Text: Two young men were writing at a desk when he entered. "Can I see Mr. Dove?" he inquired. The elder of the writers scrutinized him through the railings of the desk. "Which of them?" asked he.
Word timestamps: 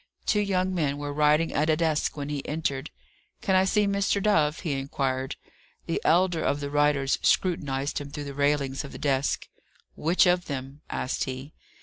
Two 0.25 0.39
young 0.39 0.73
men 0.73 0.97
were 0.97 1.13
writing 1.13 1.53
at 1.53 1.69
a 1.69 1.77
desk 1.77 2.17
when 2.17 2.29
he 2.29 2.43
entered. 2.47 2.89
"Can 3.43 3.55
I 3.55 3.65
see 3.65 3.85
Mr. 3.85 4.19
Dove?" 4.19 4.61
he 4.61 4.71
inquired. 4.71 5.35
The 5.85 6.01
elder 6.03 6.43
of 6.43 6.59
the 6.59 6.71
writers 6.71 7.19
scrutinized 7.21 8.01
him 8.01 8.09
through 8.09 8.23
the 8.23 8.33
railings 8.33 8.83
of 8.83 8.93
the 8.93 8.97
desk. 8.97 9.47
"Which 9.93 10.25
of 10.25 10.45
them?" 10.45 10.81
asked 10.89 11.25
he. 11.25 11.53